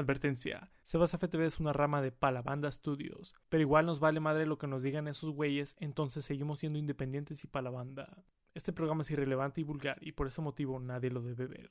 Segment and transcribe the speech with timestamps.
[0.00, 4.56] Advertencia, Sebas FTV es una rama de Palabanda Studios, pero igual nos vale madre lo
[4.56, 8.24] que nos digan esos güeyes, entonces seguimos siendo independientes y palabanda.
[8.54, 11.70] Este programa es irrelevante y vulgar y por ese motivo nadie lo debe ver.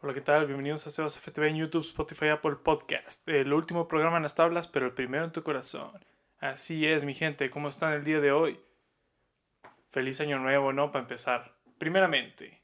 [0.00, 0.46] Hola, ¿qué tal?
[0.46, 3.28] Bienvenidos a Sebas FTV en YouTube, Spotify, Apple Podcast.
[3.28, 5.92] El último programa en las tablas, pero el primero en tu corazón.
[6.38, 8.58] Así es, mi gente, ¿cómo están el día de hoy?
[9.90, 10.90] Feliz año nuevo, ¿no?
[10.90, 11.54] Para empezar.
[11.76, 12.61] Primeramente,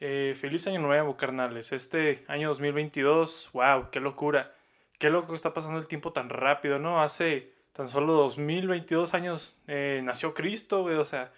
[0.00, 1.72] eh, feliz año nuevo, carnales.
[1.72, 4.54] Este año 2022, wow, qué locura.
[4.98, 7.02] Qué loco está pasando el tiempo tan rápido, ¿no?
[7.02, 10.96] Hace tan solo 2022 años eh, nació Cristo, güey.
[10.96, 11.32] O sea,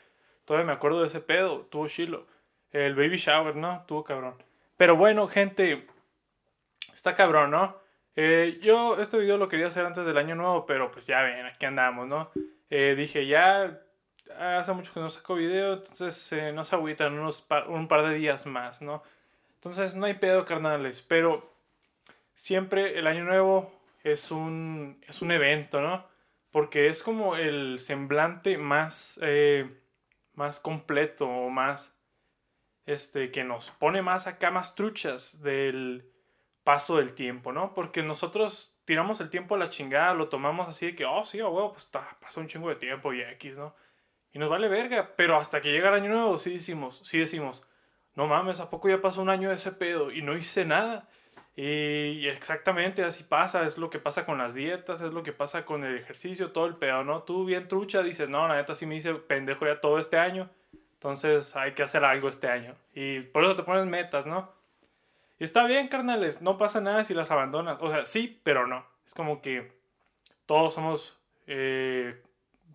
[0.45, 1.67] todavía me acuerdo de ese pedo.
[1.71, 2.27] Tuvo chilo.
[2.73, 3.85] El baby shower, ¿no?
[3.87, 4.43] Tuvo cabrón.
[4.77, 5.87] Pero bueno, gente,
[6.93, 7.79] está cabrón, ¿no?
[8.17, 11.47] Eh, yo este video lo quería hacer antes del año nuevo, pero pues ya ven,
[11.47, 12.31] aquí andamos, ¿no?
[12.69, 13.81] dije, ya
[14.39, 18.15] hace mucho que no saco video, entonces eh, no se agüitan unos un par de
[18.15, 19.03] días más, ¿no?
[19.57, 21.53] Entonces no hay pedo, carnales, pero
[22.35, 23.73] siempre el año nuevo
[24.05, 26.07] es un, es un evento, ¿no?
[26.51, 29.83] Porque es como el semblante más, eh,
[30.35, 31.97] más completo o más,
[32.87, 36.11] este, que nos pone más acá, más truchas del
[36.63, 37.75] paso del tiempo, ¿no?
[37.75, 41.41] Porque nosotros tiramos el tiempo a la chingada, lo tomamos así de que, oh, sí,
[41.41, 43.75] oh, huevo, pues está, pasó un chingo de tiempo y X, ¿no?
[44.37, 45.15] Y nos vale verga.
[45.17, 47.63] Pero hasta que llega el año nuevo, sí decimos, sí decimos,
[48.17, 50.11] no mames, ¿a poco ya pasó un año de ese pedo?
[50.11, 51.09] Y no hice nada.
[51.57, 55.65] Y exactamente así pasa, es lo que pasa con las dietas, es lo que pasa
[55.65, 57.23] con el ejercicio, todo el pedo, ¿no?
[57.23, 60.51] Tú bien trucha dices, no, la neta sí me hice pendejo ya todo este año,
[60.93, 62.75] entonces hay que hacer algo este año.
[62.93, 64.53] Y por eso te pones metas, ¿no?
[65.39, 67.79] Y está bien, carnales, no pasa nada si las abandonas.
[67.81, 68.87] O sea, sí, pero no.
[69.07, 69.73] Es como que
[70.45, 72.23] todos somos eh,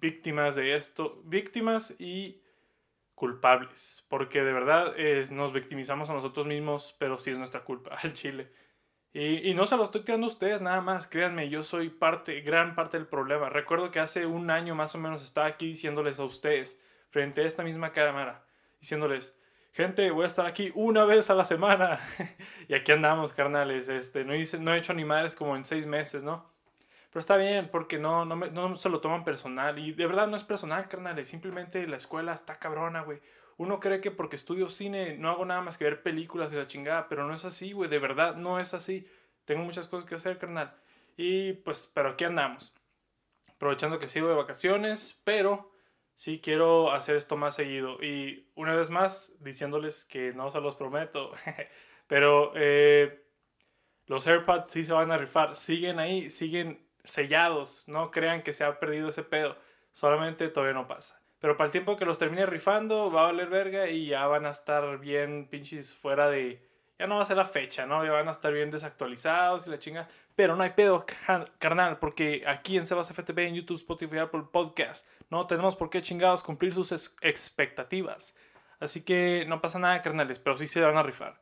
[0.02, 2.42] víctimas de esto, víctimas y
[3.16, 4.96] culpables, porque de verdad
[5.30, 8.52] nos victimizamos a nosotros mismos, pero sí es nuestra culpa, al chile.
[9.14, 12.42] Y, y, no se lo estoy tirando a ustedes nada más, créanme, yo soy parte,
[12.42, 13.50] gran parte del problema.
[13.50, 17.46] Recuerdo que hace un año más o menos estaba aquí diciéndoles a ustedes, frente a
[17.46, 18.46] esta misma cámara,
[18.80, 19.38] diciéndoles,
[19.74, 22.00] gente, voy a estar aquí una vez a la semana.
[22.70, 25.86] y aquí andamos, carnales, este, no, hice, no he hecho ni madres como en seis
[25.86, 26.50] meses, ¿no?
[27.12, 29.78] Pero está bien, porque no, no, no se lo toman personal.
[29.78, 31.28] Y de verdad no es personal, carnales.
[31.28, 33.20] Simplemente la escuela está cabrona, güey.
[33.58, 36.68] Uno cree que porque estudio cine no hago nada más que ver películas de la
[36.68, 37.90] chingada, pero no es así, güey.
[37.90, 39.06] De verdad, no es así.
[39.44, 40.74] Tengo muchas cosas que hacer, carnal.
[41.18, 42.74] Y pues, pero aquí andamos.
[43.56, 45.70] Aprovechando que sigo de vacaciones, pero
[46.16, 48.02] sí quiero hacer esto más seguido.
[48.02, 51.34] Y una vez más, diciéndoles que no se los prometo.
[52.08, 53.28] pero eh,
[54.06, 55.58] los AirPods sí se van a rifar.
[55.58, 59.58] Siguen ahí, siguen sellados, no crean que se ha perdido ese pedo,
[59.92, 61.20] solamente todavía no pasa.
[61.40, 64.46] Pero para el tiempo que los termine rifando, va a valer verga y ya van
[64.46, 66.70] a estar bien pinches fuera de...
[67.00, 68.06] Ya no va a ser la fecha, ¿no?
[68.06, 70.08] Ya van a estar bien desactualizados y la chinga.
[70.36, 71.04] Pero no hay pedo,
[71.58, 76.04] carnal, porque aquí en Sebas FTP, en YouTube, Spotify, Apple Podcast, no tenemos por qué
[76.04, 76.92] chingados cumplir sus
[77.22, 78.36] expectativas.
[78.80, 81.42] Así que no pasa nada, carnales, pero sí se van a rifar.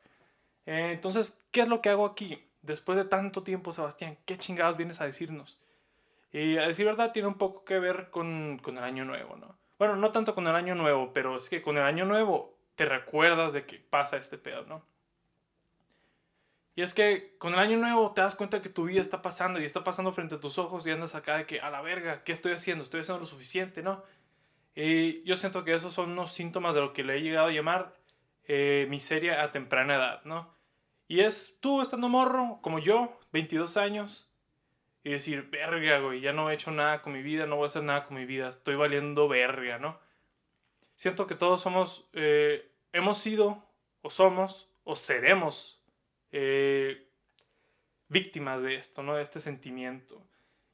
[0.66, 2.49] Eh, entonces, ¿qué es lo que hago aquí?
[2.62, 5.62] Después de tanto tiempo, Sebastián, ¿qué chingados vienes a decirnos?
[6.32, 9.58] Y a decir verdad, tiene un poco que ver con, con el año nuevo, ¿no?
[9.78, 12.86] Bueno, no tanto con el año nuevo, pero es que con el año nuevo te
[12.86, 14.86] recuerdas de que pasa este pedo, ¿no?
[16.76, 19.60] Y es que con el año nuevo te das cuenta que tu vida está pasando
[19.60, 22.24] y está pasando frente a tus ojos y andas acá de que, a la verga,
[22.24, 22.84] ¿qué estoy haciendo?
[22.84, 24.04] Estoy haciendo lo suficiente, ¿no?
[24.76, 27.52] Y yo siento que esos son unos síntomas de lo que le he llegado a
[27.52, 27.96] llamar
[28.46, 30.56] eh, miseria a temprana edad, ¿no?
[31.10, 34.30] Y es tú estando morro, como yo, 22 años,
[35.04, 37.68] y decir, verga, güey, ya no he hecho nada con mi vida, no voy a
[37.68, 40.00] hacer nada con mi vida, estoy valiendo verga, ¿no?
[40.96, 43.66] Siento que todos somos, eh, hemos sido,
[44.04, 45.84] o somos, o seremos
[46.32, 47.10] eh,
[48.08, 49.16] víctimas de esto, ¿no?
[49.16, 50.22] De este sentimiento.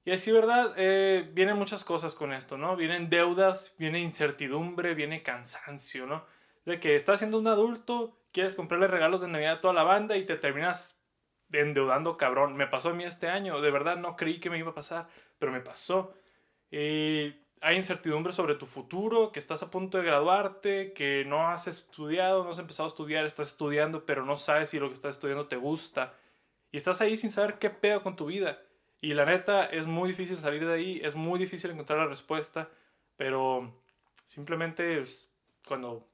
[0.04, 0.74] Y así, ¿verdad?
[0.76, 2.76] Eh, vienen muchas cosas con esto, ¿no?
[2.76, 6.26] Vienen deudas, viene incertidumbre, viene cansancio, ¿no?
[6.66, 10.18] De que estás siendo un adulto quieres comprarle regalos de Navidad a toda la banda
[10.18, 11.02] y te terminas
[11.54, 12.58] endeudando cabrón.
[12.58, 15.08] Me pasó a mí este año, de verdad no creí que me iba a pasar,
[15.40, 16.14] pero me pasó.
[16.70, 21.68] Y hay incertidumbre sobre tu futuro, que estás a punto de graduarte, que no has
[21.68, 25.16] estudiado, no has empezado a estudiar, estás estudiando, pero no sabes si lo que estás
[25.16, 26.14] estudiando te gusta.
[26.74, 28.62] Y estás ahí sin saber qué pedo con tu vida.
[29.00, 32.70] Y la neta, es muy difícil salir de ahí, es muy difícil encontrar la respuesta,
[33.16, 33.82] pero
[34.26, 35.34] simplemente es
[35.66, 36.10] cuando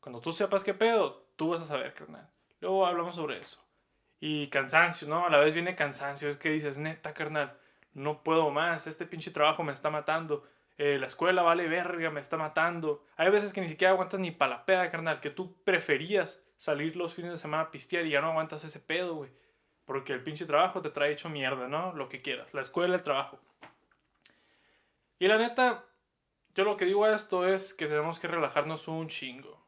[0.00, 2.28] cuando tú sepas qué pedo, tú vas a saber, carnal.
[2.60, 3.64] Luego hablamos sobre eso.
[4.20, 5.26] Y cansancio, ¿no?
[5.26, 6.28] A la vez viene cansancio.
[6.28, 7.58] Es que dices, neta, carnal,
[7.92, 8.86] no puedo más.
[8.86, 10.44] Este pinche trabajo me está matando.
[10.76, 13.04] Eh, la escuela vale verga, me está matando.
[13.16, 15.20] Hay veces que ni siquiera aguantas ni para la peda, carnal.
[15.20, 18.80] Que tú preferías salir los fines de semana a pistear y ya no aguantas ese
[18.80, 19.30] pedo, güey.
[19.84, 21.92] Porque el pinche trabajo te trae hecho mierda, ¿no?
[21.94, 22.54] Lo que quieras.
[22.54, 23.38] La escuela, el trabajo.
[25.18, 25.84] Y la neta,
[26.54, 29.67] yo lo que digo a esto es que tenemos que relajarnos un chingo.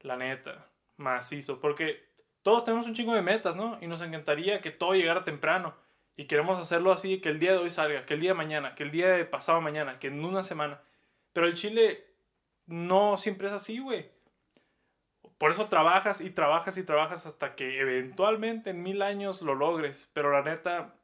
[0.00, 0.66] La neta,
[0.96, 1.60] macizo.
[1.60, 2.04] Porque
[2.42, 3.78] todos tenemos un chingo de metas, ¿no?
[3.80, 5.74] Y nos encantaría que todo llegara temprano.
[6.16, 8.74] Y queremos hacerlo así, que el día de hoy salga, que el día de mañana,
[8.74, 10.80] que el día de pasado mañana, que en una semana.
[11.32, 12.06] Pero el chile
[12.66, 14.10] no siempre es así, güey.
[15.38, 20.10] Por eso trabajas y trabajas y trabajas hasta que eventualmente en mil años lo logres.
[20.12, 20.94] Pero la neta,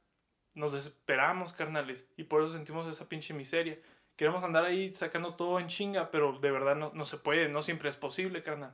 [0.55, 2.07] nos desesperamos, carnales.
[2.17, 3.79] Y por eso sentimos esa pinche miseria.
[4.17, 7.63] Queremos andar ahí sacando todo en chinga, pero de verdad no, no se puede, no
[7.63, 8.73] siempre es posible, carnal.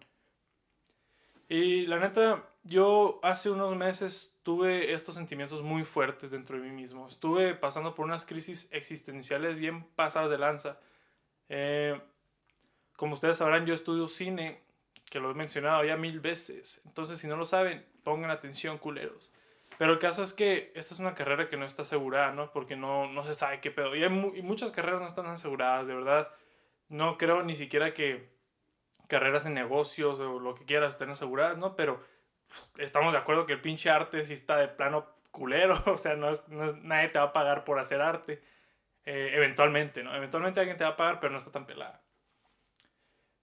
[1.49, 6.71] Y la neta, yo hace unos meses tuve estos sentimientos muy fuertes dentro de mí
[6.71, 7.07] mismo.
[7.07, 10.79] Estuve pasando por unas crisis existenciales bien pasadas de lanza.
[11.51, 12.01] Eh,
[12.97, 14.63] como ustedes sabrán, yo estudio cine,
[15.11, 16.81] que lo he mencionado ya mil veces.
[16.87, 19.31] Entonces, si no lo saben, pongan atención, culeros.
[19.79, 22.51] Pero el caso es que esta es una carrera que no está asegurada, ¿no?
[22.53, 23.95] Porque no, no se sabe qué pedo.
[23.97, 26.29] Y, hay muchas carreras no están aseguradas, de verdad.
[26.89, 28.31] No creo ni siquiera que
[29.09, 31.77] carreras en negocios o lo que quieras estén aseguradas, ¿no?
[31.77, 32.03] Pero
[32.49, 35.83] pues, estamos de acuerdo que el pinche arte sí está de plano culero.
[35.87, 36.31] O sea, no,
[36.83, 38.43] nadie te va a pagar por hacer arte.
[39.05, 40.15] Eh, eventualmente, ¿no?
[40.15, 42.03] Eventualmente alguien te va a pagar, pero no está tan pelada.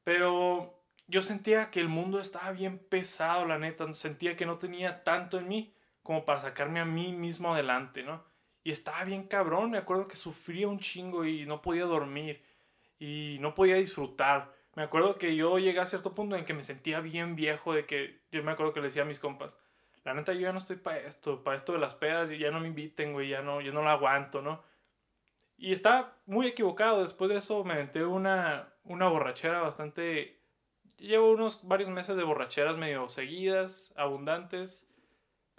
[0.03, 3.91] Pero yo sentía que el mundo estaba bien pesado, la neta.
[3.93, 5.73] Sentía que no tenía tanto en mí
[6.03, 8.23] como para sacarme a mí mismo adelante, ¿no?
[8.63, 9.71] Y estaba bien cabrón.
[9.71, 12.43] Me acuerdo que sufría un chingo y no podía dormir.
[12.99, 14.53] Y no podía disfrutar.
[14.75, 17.85] Me acuerdo que yo llegué a cierto punto en que me sentía bien viejo de
[17.85, 19.57] que yo me acuerdo que le decía a mis compas,
[20.03, 22.51] la neta yo ya no estoy para esto, para esto de las pedas y ya
[22.51, 24.63] no me inviten, güey, ya no, yo no lo aguanto, ¿no?
[25.57, 27.01] Y estaba muy equivocado.
[27.01, 30.39] Después de eso me aventé una, una borrachera bastante...
[30.97, 34.88] Llevo unos varios meses de borracheras medio seguidas, abundantes,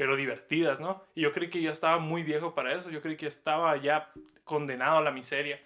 [0.01, 1.05] pero divertidas, ¿no?
[1.15, 2.89] Y yo creí que ya estaba muy viejo para eso.
[2.89, 4.11] Yo creí que estaba ya
[4.45, 5.61] condenado a la miseria.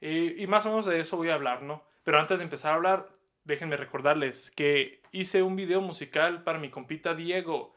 [0.00, 1.84] Y, y más o menos de eso voy a hablar, ¿no?
[2.02, 3.08] Pero antes de empezar a hablar,
[3.44, 7.72] déjenme recordarles que hice un video musical para mi compita Diego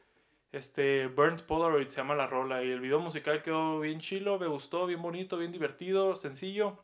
[0.52, 4.48] este, Burnt Polaroid se llama la rola y el video musical quedó bien chilo, me
[4.48, 6.80] gustó, bien bonito, bien divertido, sencillo.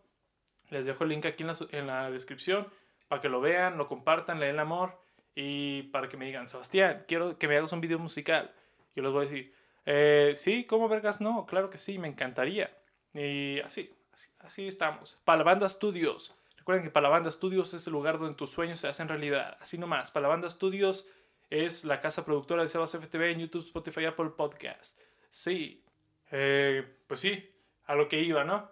[0.69, 2.67] Les dejo el link aquí en la, descripción
[3.07, 4.99] para que lo vean, lo compartan, le den amor
[5.35, 8.53] y para que me digan, Sebastián, quiero que me hagas un video musical.
[8.95, 9.53] Yo les voy a decir,
[9.85, 11.21] eh, sí, ¿cómo vergas?
[11.21, 12.75] No, claro que sí, me encantaría.
[13.13, 15.17] Y así, así, así estamos.
[15.25, 16.35] Palabanda Studios.
[16.57, 19.57] Recuerden que Palabanda Studios es el lugar donde tus sueños se hacen realidad.
[19.61, 21.05] Así nomás, Palabanda Studios
[21.49, 24.99] es la casa productora de Sebas FTV en YouTube, Spotify, Apple Podcast.
[25.29, 25.83] Sí,
[26.31, 27.49] eh, pues sí,
[27.85, 28.69] a lo que iba, ¿no?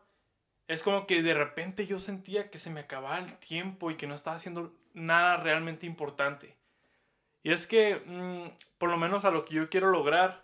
[0.68, 4.06] Es como que de repente yo sentía que se me acababa el tiempo y que
[4.06, 6.58] no estaba haciendo nada realmente importante.
[7.44, 10.44] Y es que, mm, por lo menos a lo que yo quiero lograr,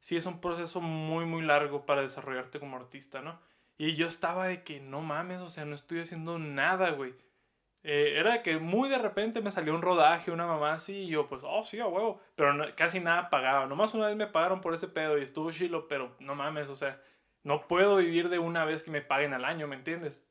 [0.00, 3.40] sí es un proceso muy, muy largo para desarrollarte como artista, ¿no?
[3.78, 7.14] Y yo estaba de que no mames, o sea, no estoy haciendo nada, güey.
[7.82, 11.28] Eh, era que muy de repente me salió un rodaje, una mamá así, y yo,
[11.28, 12.20] pues, oh, sí, a huevo.
[12.36, 13.66] Pero casi nada pagaba.
[13.66, 16.76] Nomás una vez me pagaron por ese pedo y estuvo chilo, pero no mames, o
[16.76, 17.02] sea,
[17.42, 20.22] no puedo vivir de una vez que me paguen al año, ¿me entiendes?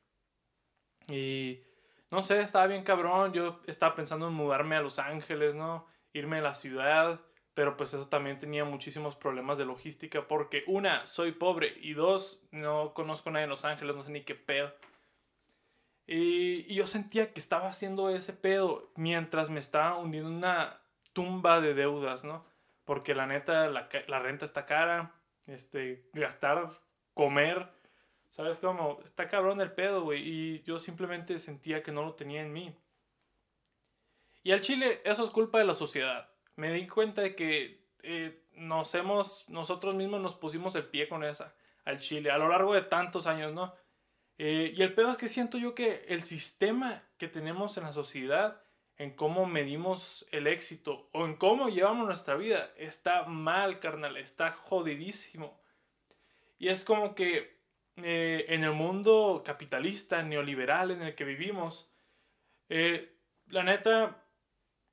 [1.08, 1.62] Y
[2.14, 3.32] no sé, estaba bien cabrón.
[3.32, 5.86] Yo estaba pensando en mudarme a Los Ángeles, ¿no?
[6.12, 7.20] Irme a la ciudad.
[7.54, 12.40] Pero pues eso también tenía muchísimos problemas de logística porque una, soy pobre y dos,
[12.50, 14.74] no conozco a nadie en Los Ángeles, no sé ni qué pedo.
[16.06, 20.80] Y, yo sentía que estaba haciendo ese pedo mientras me estaba hundiendo en una
[21.12, 22.44] tumba de deudas, ¿no?
[22.84, 25.14] Porque la neta, la, la renta está cara,
[25.46, 26.68] este, gastar,
[27.14, 27.70] comer,
[28.34, 28.98] ¿sabes cómo?
[29.04, 30.22] Está cabrón el pedo, güey.
[30.26, 32.76] Y yo simplemente sentía que no lo tenía en mí.
[34.42, 36.28] Y al chile, eso es culpa de la sociedad.
[36.56, 41.22] Me di cuenta de que eh, nos hemos, nosotros mismos nos pusimos el pie con
[41.22, 43.72] esa, al chile, a lo largo de tantos años, ¿no?
[44.36, 47.92] Eh, y el pedo es que siento yo que el sistema que tenemos en la
[47.92, 48.62] sociedad,
[48.96, 54.50] en cómo medimos el éxito o en cómo llevamos nuestra vida, está mal, carnal, está
[54.50, 55.60] jodidísimo.
[56.58, 57.53] Y es como que
[58.02, 61.90] eh, en el mundo capitalista, neoliberal en el que vivimos,
[62.68, 64.24] eh, la neta,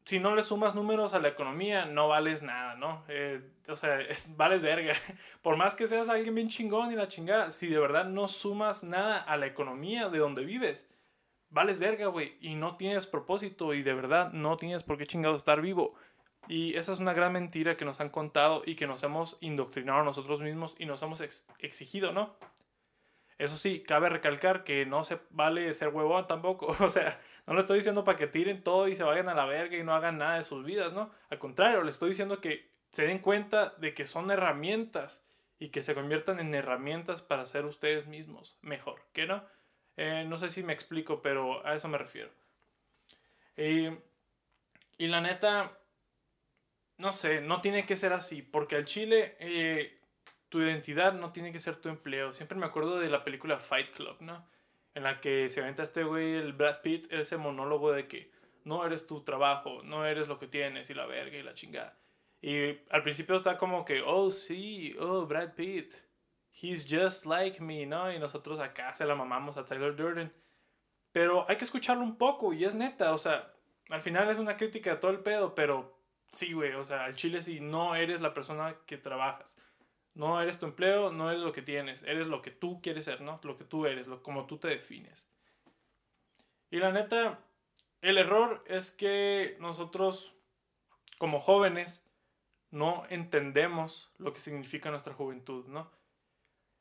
[0.05, 3.03] si no le sumas números a la economía, no vales nada, ¿no?
[3.08, 4.00] Eh, o sea,
[4.36, 4.93] vales verga.
[5.41, 8.84] Por más que seas alguien bien chingón y la chingada, si de verdad no sumas
[8.84, 10.89] nada a la economía de donde vives,
[11.50, 12.38] vales verga, güey.
[12.41, 15.96] Y no tienes propósito y de verdad no tienes por qué chingados estar vivo.
[16.48, 20.03] Y esa es una gran mentira que nos han contado y que nos hemos indoctrinado
[20.03, 21.22] nosotros mismos y nos hemos
[21.60, 22.36] exigido, ¿no?
[23.41, 26.67] Eso sí, cabe recalcar que no se vale ser huevón tampoco.
[26.79, 29.45] O sea, no le estoy diciendo para que tiren todo y se vayan a la
[29.45, 31.10] verga y no hagan nada de sus vidas, ¿no?
[31.31, 35.25] Al contrario, le estoy diciendo que se den cuenta de que son herramientas
[35.57, 39.43] y que se conviertan en herramientas para ser ustedes mismos mejor, ¿qué no?
[39.98, 42.29] Eh, no sé si me explico, pero a eso me refiero.
[43.57, 45.79] y la neta,
[46.98, 50.00] no sé, no tiene que ser así, porque al chile eh,
[50.51, 52.34] tu identidad no tiene que ser tu empleo.
[52.34, 54.46] Siempre me acuerdo de la película Fight Club, ¿no?
[54.93, 58.29] En la que se aventa este güey, el Brad Pitt, ese monólogo de que
[58.65, 61.98] no eres tu trabajo, no eres lo que tienes y la verga y la chingada.
[62.41, 65.93] Y al principio está como que, oh sí, oh Brad Pitt,
[66.62, 68.12] he's just like me, ¿no?
[68.12, 70.34] Y nosotros acá se la mamamos a Tyler Durden.
[71.13, 73.53] Pero hay que escucharlo un poco y es neta, o sea,
[73.89, 75.98] al final es una crítica de todo el pedo, pero
[76.29, 79.58] sí, güey, o sea, al chile sí, no eres la persona que trabajas.
[80.13, 83.22] No eres tu empleo, no eres lo que tienes, eres lo que tú quieres ser,
[83.22, 83.39] ¿no?
[83.44, 85.27] Lo que tú eres, lo, como tú te defines.
[86.70, 87.39] Y la neta,
[88.01, 90.34] el error es que nosotros,
[91.18, 92.10] como jóvenes,
[92.72, 95.91] no entendemos lo que significa nuestra juventud, ¿no?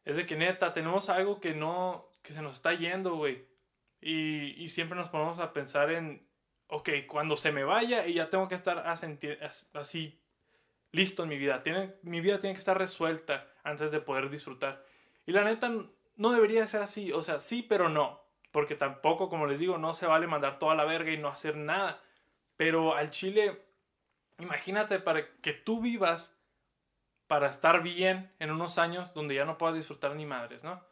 [0.05, 3.45] Es de que neta, tenemos algo que no, que se nos está yendo, güey.
[4.01, 6.27] Y, y, siempre nos ponemos a pensar en,
[6.69, 10.19] ok, cuando se me vaya y ya tengo que estar así
[10.92, 11.62] listo en mi vida.
[11.62, 14.85] Tiene, mi vida tiene que estar resuelta antes de poder disfrutar.
[15.26, 15.73] Y la neta,
[16.16, 17.12] no debería ser así.
[17.12, 18.20] O sea, sí, pero no.
[18.50, 21.56] Porque tampoco, como les digo, no se vale mandar toda la verga y no hacer
[21.56, 22.02] nada.
[22.56, 23.64] Pero al chile,
[24.38, 26.37] imagínate para que tú vivas
[27.26, 30.85] para estar bien en unos años donde ya no puedas disfrutar ni madres, ¿no?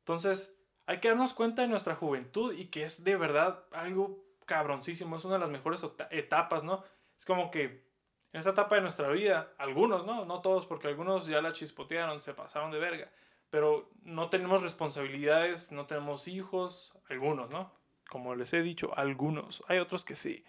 [0.00, 5.16] Entonces, hay que darnos cuenta de nuestra juventud y que es de verdad algo cabroncísimo,
[5.16, 6.84] es una de las mejores etapas, ¿no?
[7.18, 7.91] Es como que
[8.32, 10.24] en esta etapa de nuestra vida, algunos, ¿no?
[10.24, 13.10] No todos, porque algunos ya la chispotearon, se pasaron de verga,
[13.50, 17.70] pero no tenemos responsabilidades, no tenemos hijos, algunos, ¿no?
[18.08, 20.44] Como les he dicho, algunos, hay otros que sí.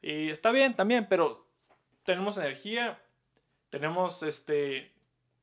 [0.00, 1.46] Y está bien también, pero
[2.04, 3.02] tenemos energía,
[3.68, 4.94] tenemos este,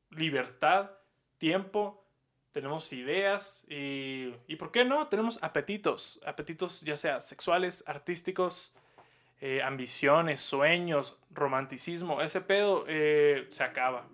[0.10, 0.92] libertad,
[1.38, 2.04] tiempo,
[2.52, 5.08] tenemos ideas y, y, ¿por qué no?
[5.10, 8.76] Tenemos apetitos, apetitos ya sea sexuales, artísticos,
[9.42, 12.22] eh, ambiciones, sueños, romanticismo.
[12.22, 14.08] Ese pedo eh, se acaba.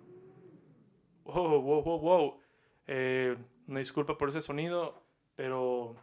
[1.24, 2.40] Wow, wow, wow, wow.
[2.86, 3.36] Eh,
[3.66, 5.02] una disculpa por ese sonido,
[5.36, 5.96] pero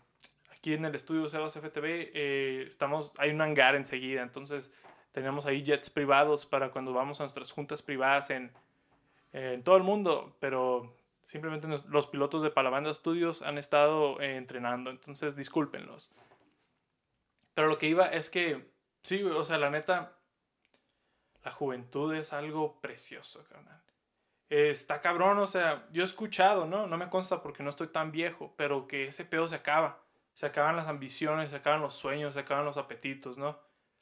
[0.52, 4.72] aquí en el estudio Sebas FTV estamos, hay un hangar enseguida, entonces
[5.12, 8.54] tenemos ahí jets privados para cuando vamos a nuestras juntas privadas en,
[9.34, 10.94] en todo el mundo, pero
[11.28, 16.16] Simplemente los pilotos de Palabanda Studios han estado eh, entrenando, entonces discúlpenlos.
[17.54, 18.66] Pero lo que iba es que,
[19.08, 20.14] sí, o sea, la neta,
[21.44, 23.82] la juventud es algo precioso, carnal.
[24.50, 26.88] está cabrón, o sea, yo he escuchado, ¿no?
[26.88, 30.04] No me consta porque no estoy tan viejo, pero que ese pedo se acaba.
[30.34, 33.60] Se acaban las ambiciones, se acaban los sueños, se acaban los apetitos, ¿no?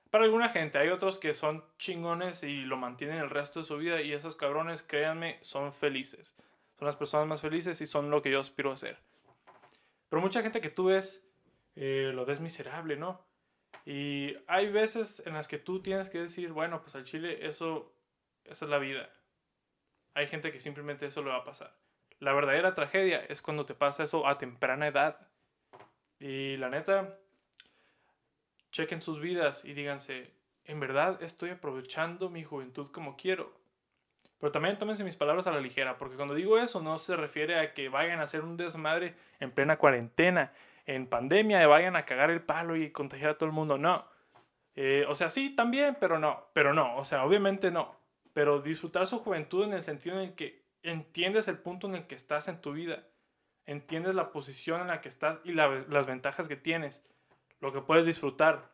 [0.10, 3.78] Para alguna gente, hay otros que son chingones y lo mantienen el resto de su
[3.78, 6.36] vida y esos cabrones, créanme, son felices
[6.78, 8.98] son las personas más felices y son lo que yo aspiro a ser.
[10.10, 11.26] Pero mucha gente que tú ves,
[11.76, 13.22] eh, lo ves miserable, ¿no?
[13.86, 17.94] Y hay veces en las que tú tienes que decir, bueno, pues al chile eso,
[18.44, 19.10] es la vida.
[20.15, 21.75] Hay gente que simplemente eso le va a pasar.
[22.20, 25.27] La verdadera tragedia es cuando te pasa eso a temprana edad.
[26.20, 27.20] Y la neta,
[28.72, 30.32] chequen sus vidas y díganse,
[30.63, 33.54] ¿en verdad estoy aprovechando mi juventud como quiero?
[34.39, 37.60] Pero también tómense mis palabras a la ligera, porque cuando digo eso no se refiere
[37.60, 40.51] a que vayan a hacer un desmadre en plena cuarentena,
[40.86, 43.77] en pandemia, vayan a cagar el palo y contagiar a todo el mundo.
[43.77, 44.08] No.
[44.75, 46.48] Eh, o sea, sí, también, pero no.
[46.54, 47.96] Pero no, o sea, obviamente no.
[48.34, 52.08] Pero disfrutar su juventud en el sentido en el que entiendes el punto en el
[52.08, 53.08] que estás en tu vida.
[53.65, 57.06] Entiendes la posición en la que estás y las ventajas que tienes.
[57.60, 58.72] Lo que puedes disfrutar.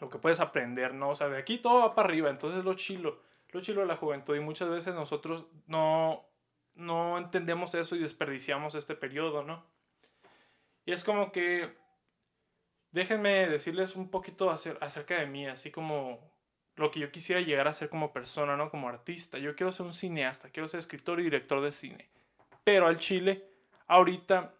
[0.00, 1.10] Lo que puedes aprender, ¿no?
[1.10, 2.28] O sea, de aquí todo va para arriba.
[2.28, 3.20] Entonces lo chilo
[3.52, 6.26] lo chilo de la juventud y muchas veces nosotros no,
[6.74, 9.64] no entendemos eso y desperdiciamos este periodo, ¿no?
[10.84, 11.76] Y es como que,
[12.90, 16.32] déjenme decirles un poquito acerca de mí, así como
[16.76, 18.70] lo que yo quisiera llegar a ser como persona, ¿no?
[18.70, 19.38] Como artista.
[19.38, 22.08] Yo quiero ser un cineasta, quiero ser escritor y director de cine.
[22.64, 23.44] Pero al chile,
[23.86, 24.54] ahorita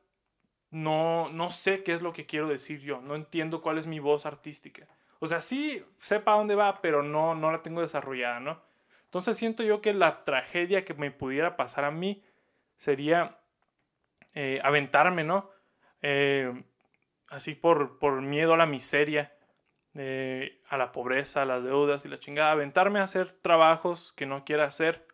[0.71, 4.01] no, no sé qué es lo que quiero decir yo, no entiendo cuál es mi
[4.01, 4.87] voz artística.
[5.21, 8.61] O sea, sí sepa dónde va, pero no, no la tengo desarrollada, ¿no?
[9.05, 12.25] Entonces siento yo que la tragedia que me pudiera pasar a mí
[12.77, 13.39] sería
[14.35, 15.51] eh, aventarme, ¿no?
[16.03, 16.53] Eh,
[17.31, 19.33] así por, por, miedo a la miseria,
[19.95, 22.53] eh, a la pobreza, a las deudas y la chingada.
[22.53, 25.07] Aventarme a hacer trabajos que no quiera hacer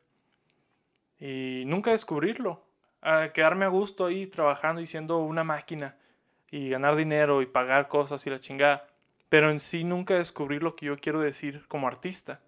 [1.21, 2.65] y nunca descubrirlo.
[3.01, 5.97] A quedarme a gusto ahí trabajando y siendo una máquina
[6.51, 8.87] y ganar dinero y pagar cosas y la chingada.
[9.29, 12.41] Pero en sí nunca descubrir lo que yo quiero decir como artista.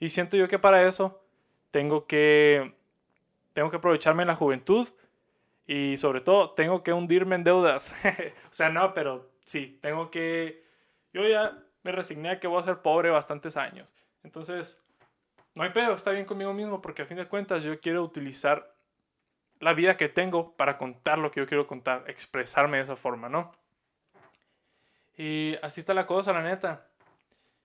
[0.00, 1.22] Y siento yo que para eso
[1.70, 2.74] tengo que,
[3.52, 4.88] tengo que aprovecharme la juventud
[5.66, 7.94] y sobre todo tengo que hundirme en deudas.
[8.50, 10.64] o sea, no, pero sí, tengo que...
[11.12, 13.94] Yo ya me resigné a que voy a ser pobre bastantes años.
[14.22, 14.84] Entonces,
[15.54, 18.74] no hay pedo, está bien conmigo mismo porque a fin de cuentas yo quiero utilizar
[19.60, 23.28] la vida que tengo para contar lo que yo quiero contar, expresarme de esa forma,
[23.28, 23.52] ¿no?
[25.16, 26.86] Y así está la cosa, la neta.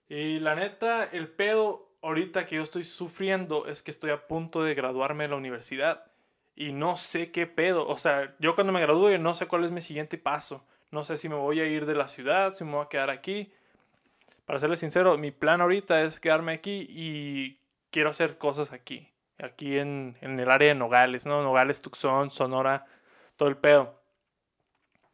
[0.07, 4.63] Y la neta, el pedo ahorita que yo estoy sufriendo es que estoy a punto
[4.63, 6.10] de graduarme de la universidad.
[6.61, 7.87] Y no sé qué pedo.
[7.87, 10.63] O sea, yo cuando me gradúe no sé cuál es mi siguiente paso.
[10.91, 13.09] No sé si me voy a ir de la ciudad, si me voy a quedar
[13.09, 13.51] aquí.
[14.45, 17.57] Para serles sincero, mi plan ahorita es quedarme aquí y
[17.89, 19.09] quiero hacer cosas aquí.
[19.39, 21.41] Aquí en, en el área de Nogales, ¿no?
[21.41, 22.85] Nogales, Tucson, Sonora,
[23.37, 23.99] todo el pedo.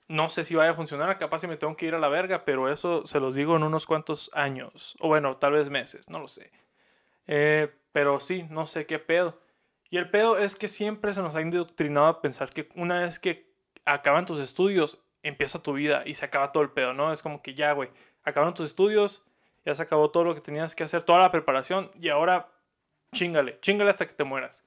[0.09, 2.43] No sé si vaya a funcionar, capaz si me tengo que ir a la verga,
[2.43, 4.97] pero eso se los digo en unos cuantos años.
[4.99, 6.51] O bueno, tal vez meses, no lo sé.
[7.25, 9.46] Eh, pero sí, no sé qué pedo.
[9.89, 13.19] Y el pedo es que siempre se nos ha indoctrinado a pensar que una vez
[13.19, 13.51] que
[13.85, 17.13] acaban tus estudios, empieza tu vida y se acaba todo el pedo, ¿no?
[17.13, 17.89] Es como que ya, güey,
[18.23, 19.23] acabaron tus estudios,
[19.65, 22.49] ya se acabó todo lo que tenías que hacer, toda la preparación y ahora
[23.13, 24.63] chingale, chingale hasta que te mueras.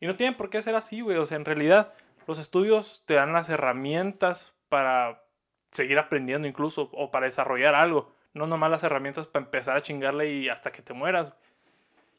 [0.00, 1.16] Y no tiene por qué ser así, güey.
[1.16, 1.94] O sea, en realidad
[2.26, 5.22] los estudios te dan las herramientas para
[5.70, 8.12] seguir aprendiendo incluso o para desarrollar algo.
[8.34, 11.32] No nomás las herramientas para empezar a chingarle y hasta que te mueras.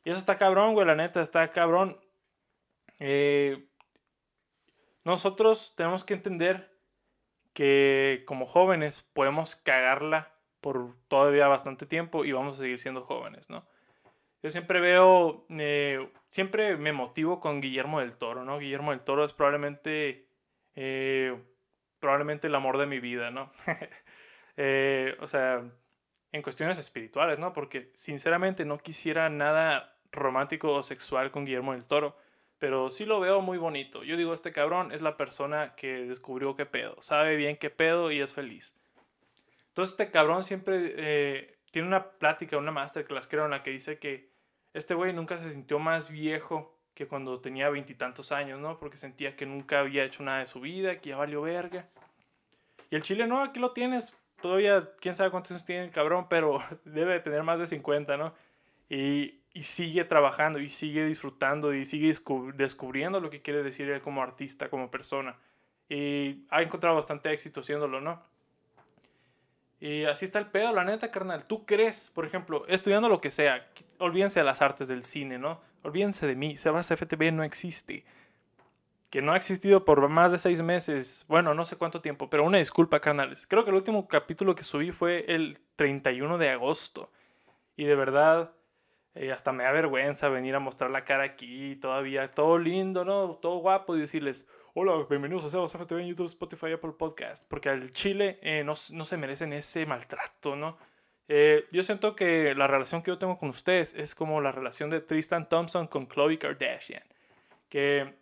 [0.07, 1.99] Y eso está cabrón, güey, la neta, está cabrón.
[2.97, 3.67] Eh,
[5.03, 6.79] nosotros tenemos que entender
[7.51, 13.49] que como jóvenes podemos cagarla por todavía bastante tiempo y vamos a seguir siendo jóvenes,
[13.49, 13.67] ¿no?
[14.41, 18.59] Yo siempre veo, eh, siempre me motivo con Guillermo del Toro, ¿no?
[18.59, 20.29] Guillermo del Toro es probablemente,
[20.75, 21.37] eh,
[21.99, 23.51] probablemente el amor de mi vida, ¿no?
[25.19, 25.69] O sea,
[26.31, 27.51] en cuestiones espirituales, ¿no?
[27.51, 32.17] Porque sinceramente no quisiera nada romántico o sexual con Guillermo del Toro,
[32.59, 34.03] pero sí lo veo muy bonito.
[34.03, 38.11] Yo digo, este cabrón es la persona que descubrió qué pedo, sabe bien qué pedo
[38.11, 38.75] y es feliz.
[39.69, 44.29] Entonces este cabrón siempre tiene una plática, una masterclass, creo, en la que dice que
[44.73, 48.79] este güey nunca se sintió más viejo que cuando tenía veintitantos años, ¿no?
[48.79, 51.87] Porque sentía que nunca había hecho nada de su vida, que ya valió verga.
[52.89, 54.15] Y el chile, no, aquí lo tienes.
[54.41, 58.33] Todavía, quién sabe cuántos años tiene el cabrón, pero debe tener más de 50, ¿no?
[58.89, 62.13] Y, y sigue trabajando, y sigue disfrutando, y sigue
[62.53, 65.35] descubriendo lo que quiere decir él como artista, como persona.
[65.89, 68.21] Y ha encontrado bastante éxito haciéndolo, ¿no?
[69.79, 71.47] Y así está el pedo, la neta, carnal.
[71.47, 73.67] ¿Tú crees, por ejemplo, estudiando lo que sea,
[73.97, 75.59] olvídense de las artes del cine, ¿no?
[75.81, 78.05] Olvídense de mí, Sebas FTV no existe.
[79.09, 82.43] Que no ha existido por más de seis meses, bueno, no sé cuánto tiempo, pero
[82.43, 83.47] una disculpa, carnales.
[83.47, 87.09] Creo que el último capítulo que subí fue el 31 de agosto.
[87.75, 88.51] Y de verdad,
[89.19, 93.35] eh, hasta me da vergüenza venir a mostrar la cara aquí, todavía, todo lindo, ¿no?
[93.35, 94.47] Todo guapo y decirles,
[94.79, 97.49] Hola, bienvenidos a Sebas FTV en YouTube, Spotify, Apple Podcast.
[97.49, 100.77] Porque al Chile eh, no, no, se merecen ese maltrato, ¿no?
[101.27, 104.91] Eh, yo siento que la relación que yo tengo con ustedes es como la relación
[104.91, 107.01] de Tristan Thompson con Chloe Kardashian.
[107.69, 108.13] Que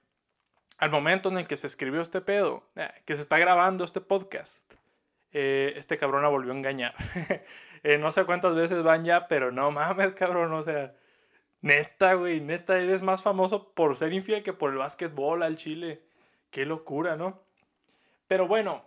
[0.77, 3.99] al momento en el que se escribió este pedo, eh, que se está grabando este
[3.99, 4.63] podcast,
[5.33, 6.95] este cabrón la volvió a engañar.
[7.99, 10.95] no sé cuántas veces van ya, pero no mames, cabrón, o sea.
[11.61, 16.03] Neta, güey, neta, eres más famoso por ser infiel que por el básquetbol al Chile.
[16.51, 17.41] Qué locura, ¿no?
[18.27, 18.85] Pero bueno,